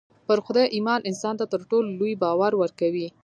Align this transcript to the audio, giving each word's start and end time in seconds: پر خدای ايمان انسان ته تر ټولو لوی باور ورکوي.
پر 0.27 0.37
خدای 0.45 0.67
ايمان 0.75 1.01
انسان 1.09 1.33
ته 1.39 1.45
تر 1.51 1.61
ټولو 1.69 1.87
لوی 1.99 2.13
باور 2.23 2.51
ورکوي. 2.61 3.07